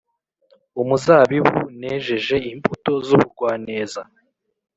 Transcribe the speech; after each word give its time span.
umuzabibu, 0.81 1.59
nejeje 1.79 2.35
imbuto 2.51 2.91
z’ubugwaneza, 3.05 4.01